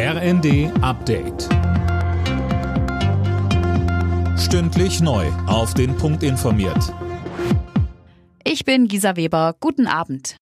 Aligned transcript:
RND 0.00 0.70
Update. 0.80 1.48
Stündlich 4.38 5.00
neu. 5.00 5.26
Auf 5.48 5.74
den 5.74 5.96
Punkt 5.96 6.22
informiert. 6.22 6.94
Ich 8.44 8.64
bin 8.64 8.86
Gisa 8.86 9.16
Weber. 9.16 9.56
Guten 9.58 9.88
Abend. 9.88 10.36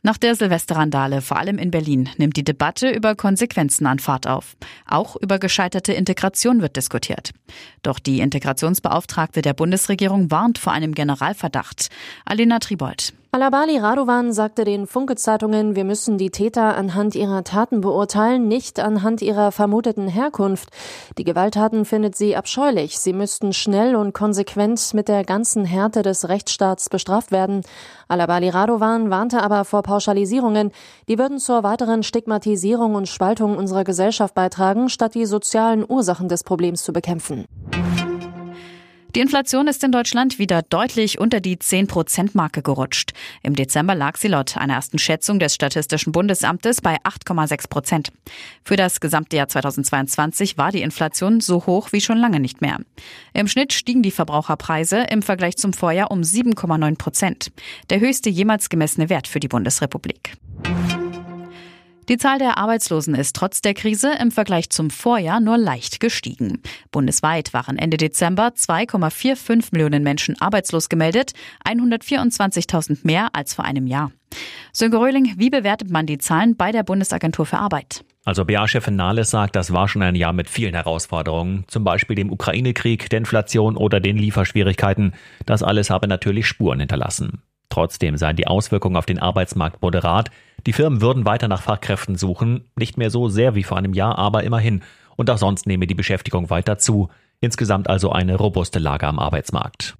Nach 0.00 0.16
der 0.16 0.34
Silvesterrandale, 0.34 1.20
vor 1.20 1.36
allem 1.36 1.58
in 1.58 1.70
Berlin, 1.70 2.08
nimmt 2.16 2.38
die 2.38 2.44
Debatte 2.44 2.88
über 2.88 3.14
Konsequenzen 3.16 3.86
an 3.86 3.98
Fahrt 3.98 4.26
auf. 4.26 4.56
Auch 4.86 5.16
über 5.16 5.38
gescheiterte 5.38 5.92
Integration 5.92 6.62
wird 6.62 6.76
diskutiert. 6.76 7.32
Doch 7.82 7.98
die 7.98 8.20
Integrationsbeauftragte 8.20 9.42
der 9.42 9.52
Bundesregierung 9.52 10.30
warnt 10.30 10.56
vor 10.56 10.72
einem 10.72 10.94
Generalverdacht. 10.94 11.88
Alina 12.24 12.60
Tribold. 12.60 13.12
Alabali 13.30 13.76
Radovan 13.76 14.32
sagte 14.32 14.64
den 14.64 14.86
Funke-Zeitungen, 14.86 15.76
wir 15.76 15.84
müssen 15.84 16.16
die 16.16 16.30
Täter 16.30 16.74
anhand 16.78 17.14
ihrer 17.14 17.44
Taten 17.44 17.82
beurteilen, 17.82 18.48
nicht 18.48 18.80
anhand 18.80 19.20
ihrer 19.20 19.52
vermuteten 19.52 20.08
Herkunft. 20.08 20.70
Die 21.18 21.24
Gewalttaten 21.24 21.84
findet 21.84 22.16
sie 22.16 22.36
abscheulich. 22.36 22.98
Sie 22.98 23.12
müssten 23.12 23.52
schnell 23.52 23.96
und 23.96 24.14
konsequent 24.14 24.94
mit 24.94 25.08
der 25.08 25.24
ganzen 25.24 25.66
Härte 25.66 26.00
des 26.00 26.30
Rechtsstaats 26.30 26.88
bestraft 26.88 27.30
werden. 27.30 27.60
Alabali 28.08 28.48
Radovan 28.48 29.10
warnte 29.10 29.42
aber 29.42 29.66
vor 29.66 29.82
Pauschalisierungen. 29.82 30.72
Die 31.06 31.18
würden 31.18 31.38
zur 31.38 31.62
weiteren 31.62 32.02
Stigmatisierung 32.02 32.94
und 32.94 33.08
Spaltung 33.08 33.58
unserer 33.58 33.84
Gesellschaft 33.84 34.34
beitragen, 34.34 34.88
statt 34.88 35.14
die 35.14 35.26
sozialen 35.26 35.84
Ursachen 35.86 36.28
des 36.28 36.44
Problems 36.44 36.82
zu 36.82 36.94
bekämpfen. 36.94 37.44
Die 39.14 39.20
Inflation 39.20 39.68
ist 39.68 39.82
in 39.82 39.90
Deutschland 39.90 40.38
wieder 40.38 40.60
deutlich 40.60 41.18
unter 41.18 41.40
die 41.40 41.56
10-Prozent-Marke 41.56 42.62
gerutscht. 42.62 43.14
Im 43.42 43.54
Dezember 43.54 43.94
lag 43.94 44.18
sie 44.18 44.28
laut 44.28 44.58
einer 44.58 44.74
ersten 44.74 44.98
Schätzung 44.98 45.38
des 45.38 45.54
Statistischen 45.54 46.12
Bundesamtes 46.12 46.82
bei 46.82 46.98
8,6 47.04 47.68
Prozent. 47.70 48.12
Für 48.64 48.76
das 48.76 49.00
gesamte 49.00 49.36
Jahr 49.36 49.48
2022 49.48 50.58
war 50.58 50.72
die 50.72 50.82
Inflation 50.82 51.40
so 51.40 51.64
hoch 51.64 51.92
wie 51.92 52.02
schon 52.02 52.18
lange 52.18 52.38
nicht 52.38 52.60
mehr. 52.60 52.80
Im 53.32 53.48
Schnitt 53.48 53.72
stiegen 53.72 54.02
die 54.02 54.10
Verbraucherpreise 54.10 55.06
im 55.10 55.22
Vergleich 55.22 55.56
zum 55.56 55.72
Vorjahr 55.72 56.10
um 56.10 56.20
7,9 56.20 56.98
Prozent. 56.98 57.50
Der 57.88 58.00
höchste 58.00 58.28
jemals 58.28 58.68
gemessene 58.68 59.08
Wert 59.08 59.26
für 59.26 59.40
die 59.40 59.48
Bundesrepublik. 59.48 60.36
Die 62.08 62.16
Zahl 62.16 62.38
der 62.38 62.56
Arbeitslosen 62.56 63.14
ist 63.14 63.36
trotz 63.36 63.60
der 63.60 63.74
Krise 63.74 64.12
im 64.18 64.30
Vergleich 64.30 64.70
zum 64.70 64.88
Vorjahr 64.88 65.40
nur 65.40 65.58
leicht 65.58 66.00
gestiegen. 66.00 66.62
Bundesweit 66.90 67.52
waren 67.52 67.76
Ende 67.76 67.98
Dezember 67.98 68.48
2,45 68.48 69.68
Millionen 69.72 70.02
Menschen 70.02 70.40
arbeitslos 70.40 70.88
gemeldet, 70.88 71.32
124.000 71.66 73.00
mehr 73.02 73.28
als 73.34 73.52
vor 73.52 73.66
einem 73.66 73.86
Jahr. 73.86 74.10
Sönke 74.72 74.98
Röhling, 74.98 75.34
wie 75.36 75.50
bewertet 75.50 75.90
man 75.90 76.06
die 76.06 76.16
Zahlen 76.16 76.56
bei 76.56 76.72
der 76.72 76.82
Bundesagentur 76.82 77.44
für 77.44 77.58
Arbeit? 77.58 78.04
Also 78.24 78.46
BA-Chefin 78.46 78.96
Nahles 78.96 79.30
sagt, 79.30 79.54
das 79.54 79.74
war 79.74 79.86
schon 79.86 80.02
ein 80.02 80.14
Jahr 80.14 80.32
mit 80.32 80.48
vielen 80.48 80.74
Herausforderungen, 80.74 81.64
zum 81.68 81.84
Beispiel 81.84 82.16
dem 82.16 82.32
Ukraine-Krieg, 82.32 83.10
der 83.10 83.18
Inflation 83.18 83.76
oder 83.76 84.00
den 84.00 84.16
Lieferschwierigkeiten. 84.16 85.12
Das 85.44 85.62
alles 85.62 85.90
habe 85.90 86.08
natürlich 86.08 86.46
Spuren 86.46 86.80
hinterlassen. 86.80 87.42
Trotzdem 87.68 88.16
seien 88.16 88.36
die 88.36 88.46
Auswirkungen 88.46 88.96
auf 88.96 89.06
den 89.06 89.18
Arbeitsmarkt 89.18 89.82
moderat. 89.82 90.30
Die 90.66 90.72
Firmen 90.72 91.00
würden 91.00 91.24
weiter 91.24 91.48
nach 91.48 91.62
Fachkräften 91.62 92.16
suchen, 92.16 92.68
nicht 92.76 92.96
mehr 92.96 93.10
so 93.10 93.28
sehr 93.28 93.54
wie 93.54 93.62
vor 93.62 93.76
einem 93.76 93.94
Jahr, 93.94 94.18
aber 94.18 94.44
immerhin. 94.44 94.82
Und 95.16 95.30
auch 95.30 95.38
sonst 95.38 95.66
nehme 95.66 95.86
die 95.86 95.94
Beschäftigung 95.94 96.50
weiter 96.50 96.78
zu. 96.78 97.08
Insgesamt 97.40 97.88
also 97.88 98.10
eine 98.10 98.36
robuste 98.36 98.78
Lage 98.78 99.06
am 99.06 99.18
Arbeitsmarkt. 99.18 99.96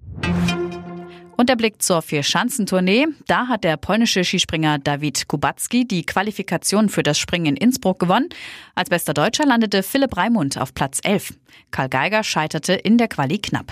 Und 1.39 1.47
der 1.47 1.55
Blick 1.55 1.81
zur 1.81 2.01
Vier-Schanzentournee. 2.01 3.07
Da 3.27 3.47
hat 3.47 3.63
der 3.63 3.77
polnische 3.77 4.25
Skispringer 4.25 4.77
Dawid 4.77 5.29
Kubacki 5.29 5.87
die 5.87 6.05
Qualifikation 6.05 6.89
für 6.89 7.01
das 7.01 7.17
Springen 7.17 7.45
in 7.45 7.55
Innsbruck 7.55 7.99
gewonnen. 7.99 8.27
Als 8.75 8.89
bester 8.89 9.13
Deutscher 9.13 9.45
landete 9.45 9.81
Philipp 9.81 10.17
Raimund 10.17 10.57
auf 10.57 10.73
Platz 10.73 10.99
11. 11.01 11.35
Karl 11.71 11.87
Geiger 11.87 12.25
scheiterte 12.25 12.73
in 12.73 12.97
der 12.97 13.07
Quali 13.07 13.37
knapp. 13.37 13.71